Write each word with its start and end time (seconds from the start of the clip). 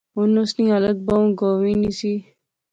ہن 0.15 0.31
اس 0.41 0.51
نی 0.57 0.63
حالت 0.71 0.97
بہوں 1.07 1.27
گنوی 1.39 1.73
نی 1.81 1.91
سی 1.99 2.13